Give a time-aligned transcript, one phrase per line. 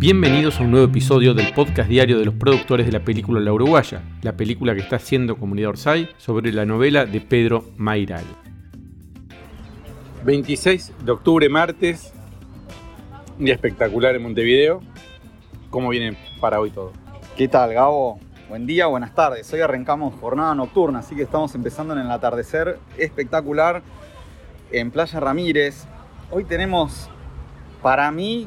[0.00, 3.52] Bienvenidos a un nuevo episodio del podcast diario de los productores de la película La
[3.52, 8.22] Uruguaya, la película que está haciendo Comunidad Orsay sobre la novela de Pedro Mairal.
[10.24, 12.12] 26 de octubre, martes,
[13.40, 14.82] día espectacular en Montevideo.
[15.68, 16.92] ¿Cómo viene para hoy todo?
[17.36, 18.20] ¿Qué tal, Gabo?
[18.48, 19.52] Buen día, buenas tardes.
[19.52, 23.82] Hoy arrancamos jornada nocturna, así que estamos empezando en el atardecer espectacular
[24.70, 25.86] en Playa Ramírez.
[26.30, 27.10] Hoy tenemos,
[27.82, 28.46] para mí,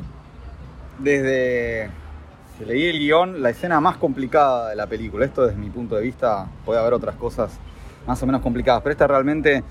[0.99, 1.89] desde
[2.57, 5.25] que leí el guion, la escena más complicada de la película.
[5.25, 7.59] Esto desde mi punto de vista, puede haber otras cosas
[8.05, 9.63] más o menos complicadas, pero esta realmente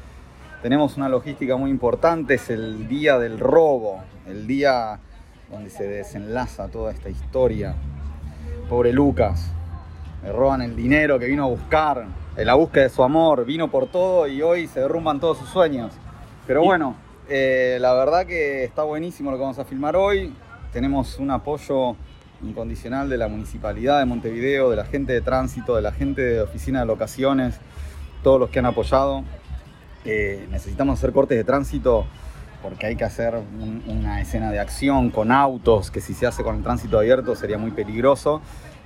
[0.63, 4.99] tenemos una logística muy importante, es el día del robo, el día
[5.51, 7.75] donde se desenlaza toda esta historia.
[8.69, 9.53] Pobre Lucas,
[10.23, 12.07] le roban el dinero que vino a buscar,
[12.37, 15.49] en la búsqueda de su amor, vino por todo y hoy se derrumban todos sus
[15.49, 15.93] sueños.
[16.47, 16.95] Pero bueno,
[17.29, 20.35] eh, la verdad que está buenísimo lo que vamos a filmar hoy.
[20.73, 21.97] Tenemos un apoyo
[22.43, 26.41] incondicional de la Municipalidad de Montevideo, de la gente de tránsito, de la gente de
[26.41, 27.59] oficina de locaciones,
[28.23, 29.25] todos los que han apoyado.
[30.05, 32.07] Eh, necesitamos hacer cortes de tránsito
[32.63, 36.43] porque hay que hacer un- una escena de acción con autos, que si se hace
[36.43, 38.41] con el tránsito abierto sería muy peligroso.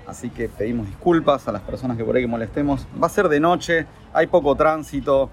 [0.06, 2.86] Así que pedimos disculpas a las personas que por ahí que molestemos.
[3.00, 5.30] Va a ser de noche, hay poco tránsito.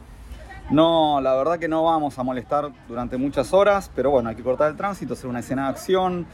[0.69, 4.43] No, la verdad que no vamos a molestar durante muchas horas, pero bueno, hay que
[4.43, 6.25] cortar el tránsito, hacer una escena de acción.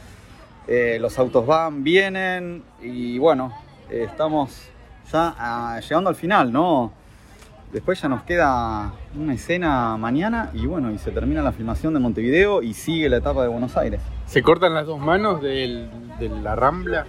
[0.68, 3.52] Eh, los autos van, vienen y bueno,
[3.90, 4.68] eh, estamos
[5.10, 6.92] ya ah, llegando al final, ¿no?
[7.72, 12.00] Después ya nos queda una escena mañana y bueno, y se termina la filmación de
[12.00, 14.00] Montevideo y sigue la etapa de Buenos Aires.
[14.26, 17.06] ¿Se cortan las dos manos del- de la rambla?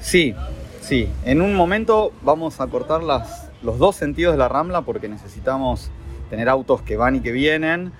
[0.00, 0.34] Sí,
[0.80, 1.08] sí.
[1.24, 5.90] En un momento vamos a cortar las, los dos sentidos de la Rambla porque necesitamos
[6.30, 7.92] tener autos que van y que vienen.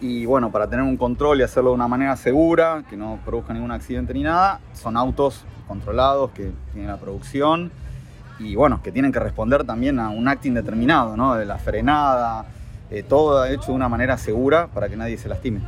[0.00, 3.52] Y bueno, para tener un control y hacerlo de una manera segura, que no produzca
[3.52, 7.70] ningún accidente ni nada, son autos controlados que tienen la producción
[8.38, 11.34] y bueno, que tienen que responder también a un acting determinado, ¿no?
[11.34, 12.46] De la frenada,
[12.90, 15.60] eh, todo hecho de una manera segura para que nadie se lastime.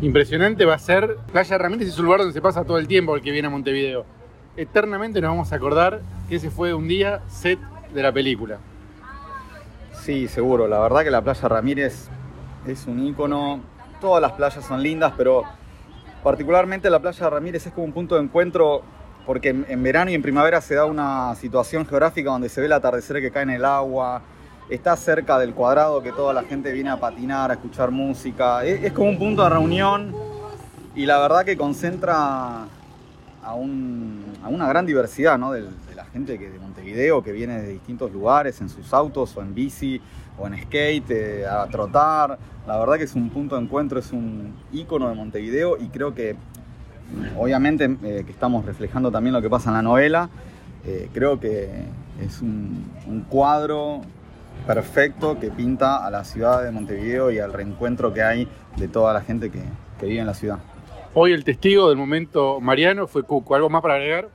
[0.00, 1.18] Impresionante va a ser.
[1.30, 3.50] Playa Ramírez es un lugar donde se pasa todo el tiempo el que viene a
[3.50, 4.06] Montevideo.
[4.56, 7.58] Eternamente nos vamos a acordar que ese fue un día set
[7.94, 8.58] de la película.
[10.10, 10.66] Sí, seguro.
[10.66, 12.08] La verdad que la playa Ramírez
[12.66, 13.60] es un ícono.
[14.00, 15.44] Todas las playas son lindas, pero
[16.24, 18.82] particularmente la playa Ramírez es como un punto de encuentro
[19.24, 22.72] porque en, verano y en primavera se da una situación geográfica donde se ve el
[22.72, 24.22] atardecer que cae en el agua.
[24.68, 28.64] Está cerca del cuadrado que toda la gente viene a patinar, a escuchar música.
[28.64, 30.12] Es, como un punto de reunión
[30.96, 32.64] y la verdad que concentra
[33.44, 35.52] a, un- a una gran diversidad ¿no?
[35.52, 35.68] del-
[36.12, 40.00] gente que de Montevideo que viene de distintos lugares en sus autos o en bici
[40.38, 42.38] o en skate eh, a trotar.
[42.66, 46.14] La verdad que es un punto de encuentro, es un ícono de Montevideo y creo
[46.14, 46.36] que
[47.36, 50.28] obviamente eh, que estamos reflejando también lo que pasa en la novela.
[50.86, 51.68] eh, creo que
[52.20, 54.00] es un, un cuadro
[54.66, 59.12] perfecto que pinta a la ciudad de Montevideo y al reencuentro que hay de toda
[59.12, 59.62] la gente que,
[59.98, 60.58] que vive en la ciudad.
[61.14, 63.54] Hoy el testigo del momento Mariano fue Cuco.
[63.54, 64.28] ¿Algo más para agregar?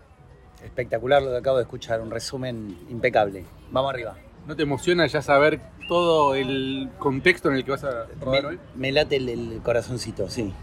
[0.66, 3.46] Espectacular lo que acabo de escuchar, un resumen impecable.
[3.72, 4.16] Vamos arriba.
[4.48, 8.48] ¿No te emociona ya saber todo el contexto en el que vas a rodar Me,
[8.50, 8.60] hoy?
[8.76, 10.54] me late el, el corazoncito, sí.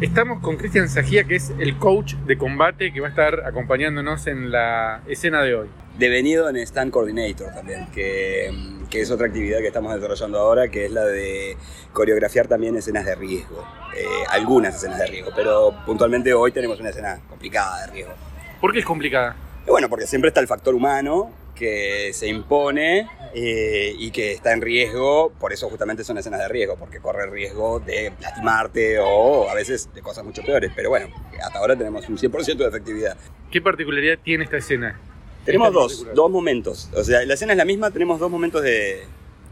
[0.00, 4.28] Estamos con Cristian Sajía, que es el coach de combate que va a estar acompañándonos
[4.28, 5.68] en la escena de hoy.
[5.98, 8.52] devenido en Stand Coordinator también, que,
[8.90, 11.56] que es otra actividad que estamos desarrollando ahora, que es la de
[11.92, 13.64] coreografiar también escenas de riesgo.
[13.96, 18.12] Eh, algunas escenas de riesgo, pero puntualmente hoy tenemos una escena complicada de riesgo.
[18.60, 19.36] ¿Por qué es complicada?
[19.66, 24.52] Y bueno, porque siempre está el factor humano que se impone eh, y que está
[24.52, 28.98] en riesgo, por eso justamente son escenas de riesgo, porque corre el riesgo de lastimarte
[29.00, 31.08] o a veces de cosas mucho peores, pero bueno,
[31.42, 33.16] hasta ahora tenemos un 100% de efectividad.
[33.50, 34.98] ¿Qué particularidad tiene esta escena?
[35.44, 36.90] Tenemos Esta dos, dos momentos.
[36.94, 39.04] O sea, la escena es la misma, tenemos dos momentos de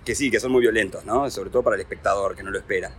[0.04, 1.28] que sí, que son muy violentos, ¿no?
[1.30, 2.92] Sobre todo para el espectador que no lo espera.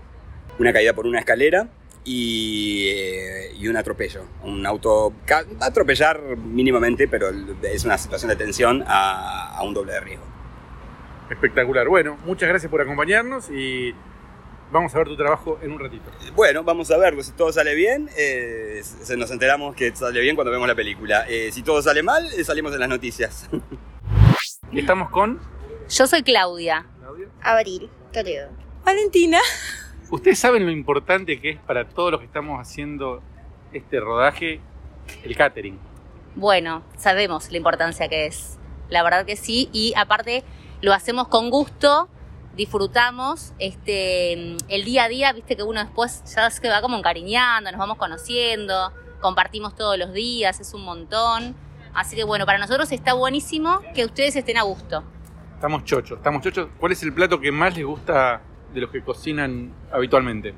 [0.59, 1.67] Una caída por una escalera
[2.09, 4.21] y, eh, y un atropello.
[4.43, 7.29] Un auto ca- va a atropellar mínimamente, pero
[7.63, 10.25] es una situación de tensión a, a un doble de riesgo.
[11.29, 11.87] Espectacular.
[11.89, 13.93] Bueno, muchas gracias por acompañarnos y
[14.71, 16.09] vamos a ver tu trabajo en un ratito.
[16.33, 20.35] Bueno, vamos a ver, si todo sale bien, eh, se nos enteramos que sale bien
[20.35, 21.25] cuando vemos la película.
[21.27, 23.49] Eh, si todo sale mal, eh, salimos en las noticias.
[24.71, 25.41] Estamos con...
[25.89, 26.85] Yo soy Claudia.
[27.41, 28.49] Abril, Toledo.
[28.85, 29.39] Valentina.
[30.09, 33.21] Ustedes saben lo importante que es para todos los que estamos haciendo
[33.73, 34.61] este rodaje
[35.23, 35.77] el catering.
[36.35, 38.57] Bueno, sabemos la importancia que es.
[38.89, 39.69] La verdad que sí.
[39.73, 40.43] Y aparte
[40.81, 42.07] lo hacemos con gusto,
[42.55, 47.69] disfrutamos este, el día a día, viste que uno después ya se va como encariñando,
[47.71, 48.93] nos vamos conociendo.
[49.19, 51.55] compartimos todos los días, es un montón.
[51.93, 55.03] Así que bueno, para nosotros está buenísimo que ustedes estén a gusto.
[55.55, 56.69] Estamos chochos, estamos chochos.
[56.77, 58.41] ¿Cuál es el plato que más les gusta
[58.77, 60.53] de los que cocinan habitualmente?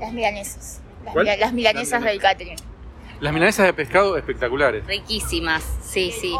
[0.00, 0.80] Las milanesas.
[1.04, 1.26] Las, ¿Cuál?
[1.26, 2.56] mila- las milanesas Las del catering.
[3.20, 4.86] Las milanesas de pescado espectaculares.
[4.86, 6.34] Riquísimas, sí, sí.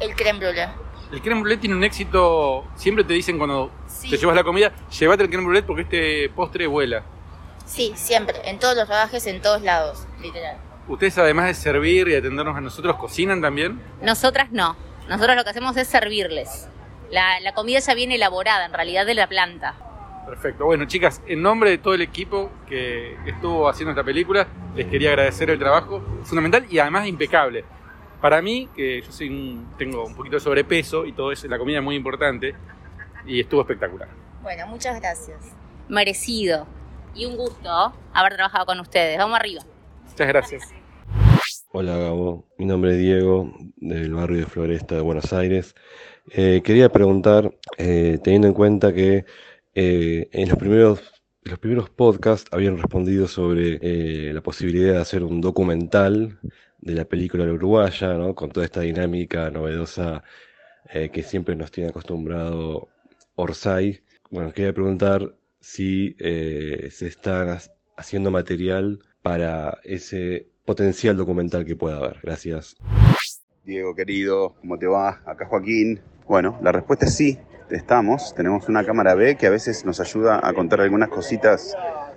[0.00, 0.68] El creme brulee.
[1.12, 4.08] El creme brulee tiene un éxito, siempre te dicen cuando Sí.
[4.10, 7.02] te llevas la comida, llévate el creme brulee porque este postre vuela.
[7.66, 8.36] Sí, siempre.
[8.44, 10.06] En todos los rodajes, en todos lados.
[10.22, 10.56] Literal.
[10.88, 13.80] Ustedes además de servir y atendernos a nosotros, ¿cocinan también?
[14.00, 14.74] Nosotras no.
[15.08, 16.66] Nosotros lo que hacemos es servirles.
[17.10, 19.74] La, la comida ya viene elaborada, en realidad, de la planta.
[20.28, 20.66] Perfecto.
[20.66, 24.46] Bueno, chicas, en nombre de todo el equipo que estuvo haciendo esta película,
[24.76, 27.64] les quería agradecer el trabajo fundamental y además impecable.
[28.20, 31.56] Para mí, que yo soy un- tengo un poquito de sobrepeso y todo eso, la
[31.58, 32.54] comida es muy importante
[33.26, 34.08] y estuvo espectacular.
[34.42, 35.38] Bueno, muchas gracias.
[35.88, 36.66] Merecido.
[37.14, 37.70] Y un gusto
[38.12, 39.16] haber trabajado con ustedes.
[39.18, 39.62] Vamos arriba.
[40.08, 40.74] Muchas gracias.
[41.72, 45.74] Hola Gabo, mi nombre es Diego, del barrio de Floresta de Buenos Aires.
[46.30, 49.24] Eh, quería preguntar, eh, teniendo en cuenta que
[49.80, 51.00] eh, en los primeros,
[51.42, 56.38] los primeros podcasts habían respondido sobre eh, la posibilidad de hacer un documental
[56.80, 58.34] de la película La uruguaya, ¿no?
[58.34, 60.22] Con toda esta dinámica novedosa
[60.92, 62.88] eh, que siempre nos tiene acostumbrado
[63.36, 64.00] Orsay.
[64.30, 67.60] Bueno, quería preguntar si se están ha-
[67.96, 72.18] haciendo material para ese potencial documental que pueda haber.
[72.22, 72.76] Gracias.
[73.64, 75.20] Diego, querido, ¿cómo te va?
[75.26, 76.00] Acá Joaquín.
[76.26, 77.38] Bueno, la respuesta es sí,
[77.70, 78.34] estamos.
[78.34, 81.76] Tenemos una cámara B que a veces nos ayuda a contar algunas cositas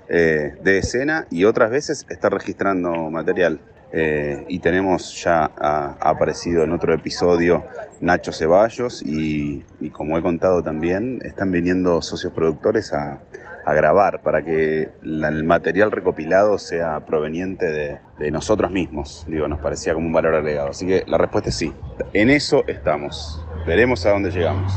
[0.09, 3.59] eh, de escena y otras veces está registrando material.
[3.93, 7.65] Eh, y tenemos ya ha aparecido en otro episodio
[7.99, 13.19] Nacho Ceballos y, como he contado también, están viniendo socios productores a,
[13.73, 19.23] grabar para que el material recopilado sea proveniente de, de nosotros mismos.
[19.29, 20.71] Digo, nos parecía como un valor agregado.
[20.71, 21.73] Así que la respuesta es sí.
[22.11, 23.45] En eso estamos.
[23.65, 24.73] Veremos a dónde llegamos.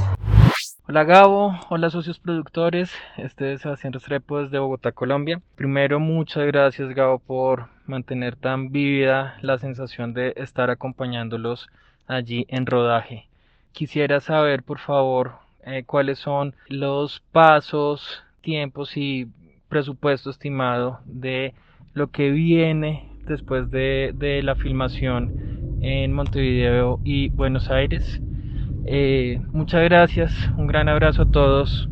[0.87, 5.41] Hola Gabo, hola socios productores, este es Sebastián Restrepo desde Bogotá, Colombia.
[5.57, 11.69] Primero, muchas gracias Gabo por mantener tan vívida la sensación de estar acompañándolos
[12.07, 13.29] allí en rodaje.
[13.73, 19.27] Quisiera saber, por favor, eh, cuáles son los pasos, tiempos y
[19.71, 21.55] presupuesto estimado de
[21.95, 28.21] lo que viene después de, de la filmación en Montevideo y Buenos Aires.
[28.87, 31.89] Eh, muchas gracias, un gran abrazo a todos.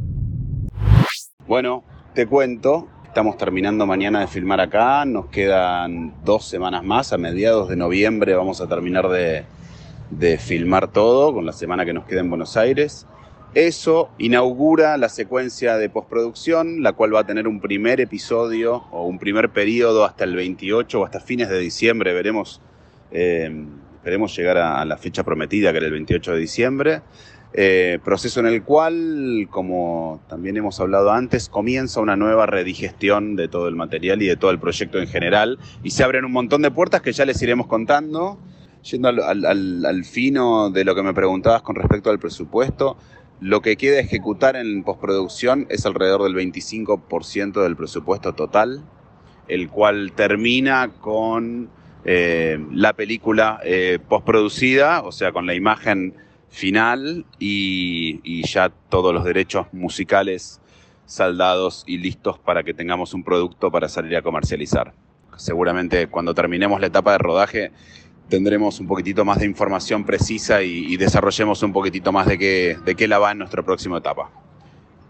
[1.47, 1.85] Bueno,
[2.15, 2.89] te cuento.
[3.05, 5.05] Estamos terminando mañana de filmar acá.
[5.05, 7.12] Nos quedan dos semanas más.
[7.12, 12.05] A mediados de noviembre vamos a terminar de, filmar todo con la semana que nos
[12.06, 13.06] queda en Buenos Aires.
[13.55, 19.05] Eso inaugura la secuencia de postproducción, la cual va a tener un primer episodio o
[19.05, 22.15] un primer periodo hasta el 28 o hasta fines de diciembre.
[22.15, 22.62] Veremos,
[23.11, 23.67] eh,
[24.02, 27.02] esperemos llegar a, la fecha prometida, que era el 28 de diciembre.
[27.52, 33.46] Eh, proceso en el cual, como también hemos hablado antes, comienza una nueva redigestión de
[33.46, 35.60] todo el material y de todo el proyecto en general.
[35.84, 38.40] Y se abren un montón de puertas que ya les iremos contando.
[38.90, 42.96] Yendo al fino de lo que me preguntabas con respecto al presupuesto,
[43.38, 48.82] lo que queda ejecutar en postproducción es alrededor del 25% del presupuesto total,
[49.46, 51.70] el cual termina con
[52.05, 56.15] eh, la película eh, postproducida, o sea, con la imagen
[56.49, 60.61] final y, ya todos los derechos musicales
[61.06, 64.93] saldados y listos para que tengamos un producto para salir a comercializar.
[65.37, 67.73] Seguramente cuando terminemos la etapa de rodaje
[68.29, 72.94] tendremos un poquitito más de información precisa y, desarrollemos un poquitito más de qué, de
[72.94, 74.31] qué la va en nuestra próxima etapa.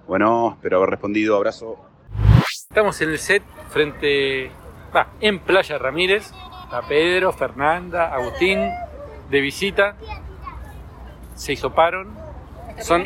[0.06, 1.36] Bueno, espero haber respondido.
[1.36, 1.78] Abrazo.
[2.52, 4.50] Estamos en el set frente,
[5.20, 6.32] en Playa Ramírez.
[6.72, 8.58] Está Pedro, Fernanda, Agustín,
[9.28, 9.94] de visita.
[11.34, 12.16] Se hisoparon.
[12.80, 13.04] Son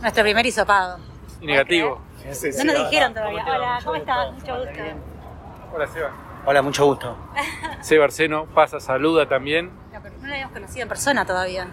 [0.00, 1.00] Nuestro primer hisopado.
[1.40, 2.00] y negativo.
[2.24, 3.44] No nos dijeron todavía.
[3.44, 4.32] Hola, ¿cómo estás?
[4.34, 4.80] Mucho gusto.
[5.74, 6.10] Hola, Seba.
[6.44, 7.16] Hola, mucho gusto.
[7.80, 9.72] Seba Arseno pasa, saluda también.
[9.92, 11.66] No, pero no la habíamos conocido en persona todavía.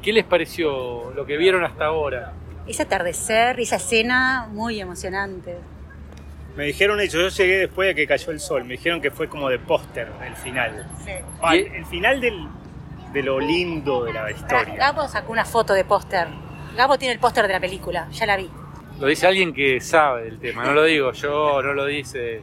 [0.00, 2.32] ¿Qué les pareció lo que vieron hasta ahora?
[2.68, 5.58] Ese atardecer, esa escena muy emocionante.
[6.56, 9.28] Me dijeron eso, yo llegué después de que cayó el sol, me dijeron que fue
[9.28, 10.86] como de póster el final.
[11.42, 12.46] Ah, el, el final del,
[13.12, 14.74] de lo lindo de la historia.
[14.74, 16.28] Gabo sacó una foto de póster.
[16.76, 18.50] Gabo tiene el póster de la película, ya la vi.
[18.98, 22.42] Lo dice alguien que sabe del tema, no lo digo yo, no lo dice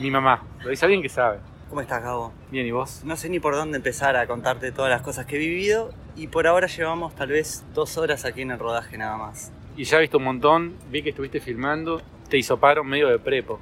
[0.00, 1.38] mi mamá, lo dice alguien que sabe.
[1.68, 2.32] ¿Cómo estás, Gabo?
[2.50, 3.02] Bien, ¿y vos?
[3.04, 6.28] No sé ni por dónde empezar a contarte todas las cosas que he vivido y
[6.28, 9.52] por ahora llevamos tal vez dos horas aquí en el rodaje nada más.
[9.76, 13.58] Y ya he visto un montón, vi que estuviste filmando, te hisoparon medio de prepo.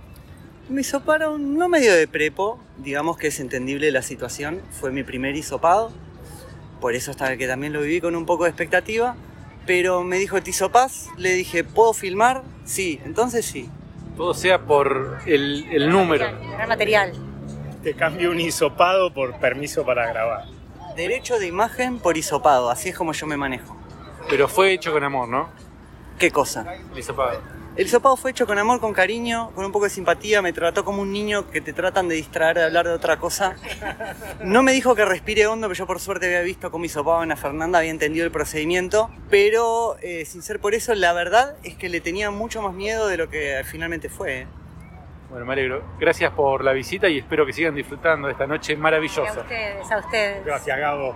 [0.68, 4.60] Me hisoparon, no medio de prepo, digamos que es entendible la situación.
[4.70, 5.92] Fue mi primer hisopado,
[6.80, 9.16] por eso hasta que también lo viví con un poco de expectativa.
[9.66, 11.08] Pero me dijo, ¿te hisopás?
[11.16, 12.42] Le dije, ¿puedo filmar?
[12.64, 13.68] Sí, entonces sí.
[14.16, 16.26] Todo sea por el, el número.
[16.52, 17.12] Gran material.
[17.82, 20.44] Te cambio un hisopado por permiso para grabar.
[20.96, 23.76] Derecho de imagen por hisopado, así es como yo me manejo.
[24.30, 25.50] Pero fue hecho con amor, ¿no?
[26.18, 26.64] ¿Qué cosa?
[26.92, 27.40] El hisopado.
[27.76, 30.40] El hisopado fue hecho con amor, con cariño, con un poco de simpatía.
[30.40, 33.54] Me trató como un niño que te tratan de distraer de hablar de otra cosa.
[34.42, 37.36] No me dijo que respire hondo, pero yo por suerte había visto cómo hisopaban a
[37.36, 39.10] Fernanda, había entendido el procedimiento.
[39.28, 43.08] Pero eh, sin ser por eso, la verdad es que le tenía mucho más miedo
[43.08, 44.40] de lo que finalmente fue.
[44.40, 44.46] ¿eh?
[45.28, 45.84] Bueno, me alegro.
[46.00, 49.40] Gracias por la visita y espero que sigan disfrutando de esta noche maravillosa.
[49.40, 50.44] A ustedes, a ustedes.
[50.46, 51.14] Gracias, Gabo.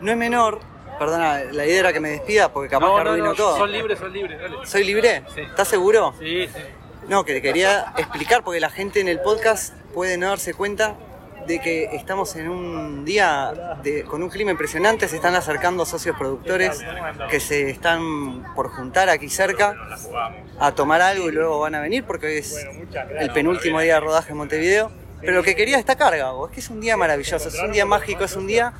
[0.00, 0.60] No es menor,
[0.98, 3.56] perdona, la idea era que me despida porque capaz No, que no, arruino no, todo.
[3.58, 4.56] son libres, son libres, dale.
[4.64, 5.22] ¿Soy libre?
[5.34, 5.40] Sí.
[5.42, 6.14] ¿Estás seguro?
[6.18, 6.60] Sí, sí.
[7.08, 10.96] No, que quería explicar porque la gente en el podcast puede no darse cuenta
[11.46, 13.52] de que estamos en un día
[13.84, 16.82] de- con un clima impresionante, se están acercando socios productores
[17.30, 19.76] que se están por juntar aquí cerca
[20.58, 22.66] a tomar algo y luego van a venir porque hoy es
[23.20, 24.90] el penúltimo día de rodaje en Montevideo.
[25.20, 27.86] Pero lo que quería destacar, Gabo, es que es un día maravilloso, es un día
[27.86, 28.72] mágico, es un día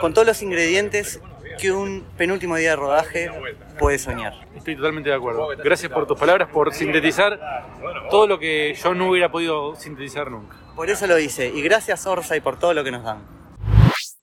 [0.00, 1.20] con todos los ingredientes
[1.56, 3.30] que un penúltimo día de rodaje
[3.78, 4.34] puede soñar.
[4.54, 5.48] Estoy totalmente de acuerdo.
[5.62, 7.38] Gracias por tus palabras, por sintetizar
[8.10, 10.56] todo lo que yo no hubiera podido sintetizar nunca.
[10.74, 11.48] Por eso lo hice.
[11.48, 13.36] Y gracias Orsay por todo lo que nos dan.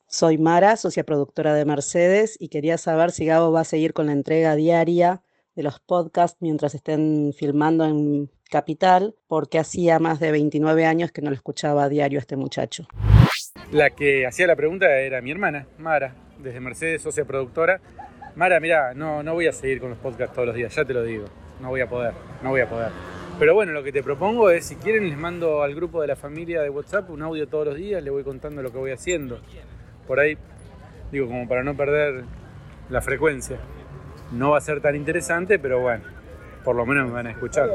[0.07, 4.05] Soy Mara, socia productora de Mercedes, y quería saber si Gabo va a seguir con
[4.05, 5.23] la entrega diaria
[5.55, 11.23] de los podcasts mientras estén filmando en Capital, porque hacía más de 29 años que
[11.23, 12.87] no lo escuchaba a diario a este muchacho.
[13.71, 16.13] La que hacía la pregunta era mi hermana, Mara,
[16.43, 17.79] desde Mercedes, socia productora.
[18.35, 20.93] Mara, mira, no, no voy a seguir con los podcasts todos los días, ya te
[20.93, 21.25] lo digo.
[21.61, 22.89] No voy a poder, no voy a poder.
[23.39, 26.15] Pero bueno, lo que te propongo es, si quieren, les mando al grupo de la
[26.15, 29.39] familia de WhatsApp un audio todos los días, les voy contando lo que voy haciendo.
[30.07, 30.37] Por ahí,
[31.11, 32.25] digo, como para no perder
[32.89, 33.57] la frecuencia.
[34.31, 36.03] No va a ser tan interesante, pero bueno,
[36.63, 37.69] por lo menos me van a escuchar.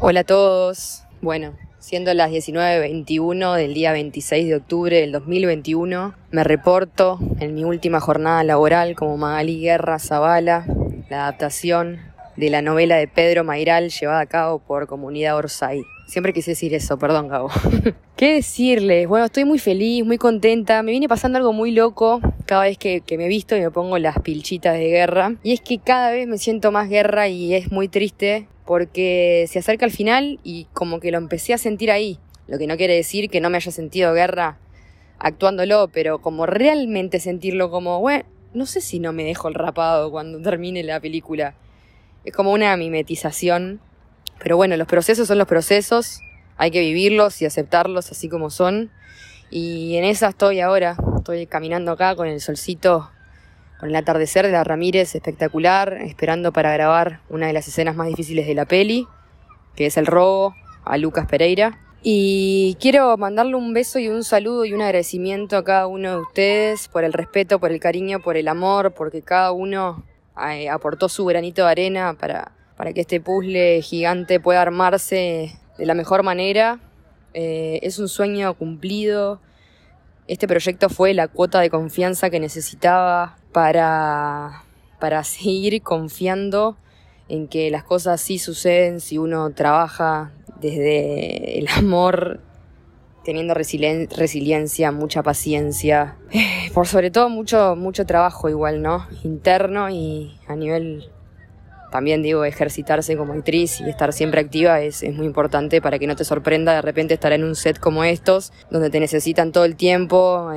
[0.00, 1.02] Hola a todos.
[1.20, 1.56] Bueno,
[1.86, 8.00] siendo las 19.21 del día 26 de octubre del 2021, me reporto en mi última
[8.00, 10.66] jornada laboral como Magali Guerra Zavala,
[11.08, 12.00] la adaptación
[12.34, 15.84] de la novela de Pedro Mairal llevada a cabo por Comunidad Orsay.
[16.08, 17.50] Siempre quise decir eso, perdón, Gabo.
[18.16, 19.06] ¿Qué decirles?
[19.06, 20.82] Bueno, estoy muy feliz, muy contenta.
[20.82, 23.96] Me viene pasando algo muy loco cada vez que, que me visto y me pongo
[23.98, 25.36] las pilchitas de guerra.
[25.44, 29.60] Y es que cada vez me siento más guerra y es muy triste porque se
[29.60, 32.18] acerca el final y como que lo empecé a sentir ahí.
[32.48, 34.58] Lo que no quiere decir que no me haya sentido guerra
[35.18, 40.10] actuándolo, pero como realmente sentirlo como, bueno, no sé si no me dejo el rapado
[40.10, 41.54] cuando termine la película.
[42.24, 43.80] Es como una mimetización.
[44.38, 46.20] Pero bueno, los procesos son los procesos,
[46.58, 48.90] hay que vivirlos y aceptarlos así como son.
[49.50, 53.10] Y en esa estoy ahora, estoy caminando acá con el solcito,
[53.78, 58.08] con el atardecer de la Ramírez espectacular, esperando para grabar una de las escenas más
[58.08, 59.06] difíciles de la peli,
[59.74, 60.54] que es el robo
[60.84, 61.78] a Lucas Pereira.
[62.02, 66.20] Y quiero mandarle un beso y un saludo y un agradecimiento a cada uno de
[66.20, 70.04] ustedes por el respeto, por el cariño, por el amor, porque cada uno
[70.48, 75.86] eh, aportó su granito de arena para, para que este puzzle gigante pueda armarse de
[75.86, 76.78] la mejor manera.
[77.34, 79.40] Eh, es un sueño cumplido.
[80.28, 84.64] Este proyecto fue la cuota de confianza que necesitaba para,
[85.00, 86.76] para seguir confiando
[87.30, 92.40] en que las cosas sí suceden si uno trabaja desde el amor,
[93.24, 99.06] teniendo resilien- resiliencia, mucha paciencia, eh, por sobre todo mucho, mucho trabajo igual, ¿no?
[99.24, 101.08] Interno y a nivel
[101.96, 106.06] también digo, ejercitarse como actriz y estar siempre activa es, es muy importante para que
[106.06, 109.64] no te sorprenda de repente estar en un set como estos, donde te necesitan todo
[109.64, 110.52] el tiempo,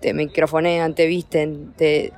[0.00, 2.12] te microfonean, te visten, te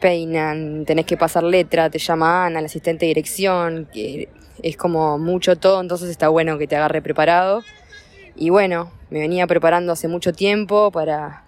[0.00, 4.28] peinan, tenés que pasar letra, te llama Ana, la asistente de dirección, que
[4.60, 7.62] es como mucho todo, entonces está bueno que te agarre preparado.
[8.34, 11.44] Y bueno, me venía preparando hace mucho tiempo para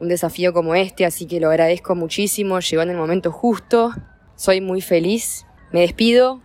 [0.00, 3.90] un desafío como este, así que lo agradezco muchísimo, llegó en el momento justo,
[4.36, 6.40] soy muy feliz, me despido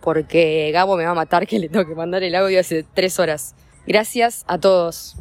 [0.00, 3.18] porque Gabo me va a matar que le tengo que mandar el audio hace tres
[3.18, 3.54] horas.
[3.86, 5.16] Gracias a todos,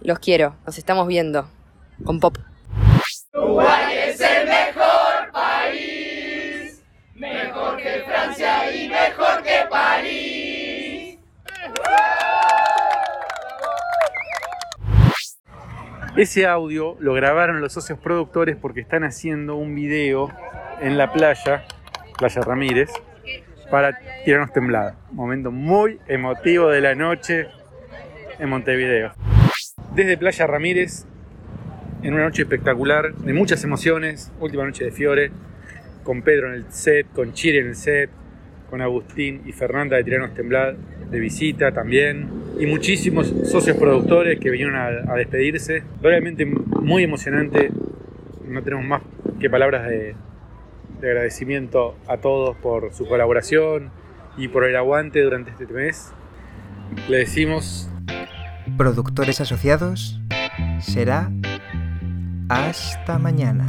[0.00, 1.48] los quiero, nos estamos viendo
[2.04, 2.36] con Pop.
[3.32, 6.82] Uruguay es el mejor país,
[7.14, 10.53] mejor que Francia y mejor que París.
[16.16, 20.30] Ese audio lo grabaron los socios productores porque están haciendo un video
[20.80, 21.64] en la playa,
[22.16, 22.88] Playa Ramírez,
[23.68, 24.96] para tirarnos temblada.
[25.10, 27.48] Momento muy emotivo de la noche
[28.38, 29.12] en Montevideo.
[29.92, 31.04] Desde Playa Ramírez,
[32.04, 35.32] en una noche espectacular, de muchas emociones, última noche de Fiore,
[36.04, 38.10] con Pedro en el set, con Chiri en el set,
[38.70, 40.76] con Agustín y Fernanda de Tiranos Temblad
[41.14, 42.28] de visita también,
[42.58, 45.84] y muchísimos socios productores que vinieron a, despedirse.
[46.02, 47.70] Realmente muy emocionante,
[48.48, 49.02] no tenemos más
[49.38, 50.16] que palabras de,
[51.00, 53.90] de agradecimiento a todos por su colaboración
[54.36, 56.12] y por el aguante durante este mes.
[57.08, 57.88] Le decimos...
[58.76, 60.20] Productores asociados
[60.80, 61.30] será
[62.48, 63.66] hasta mañana.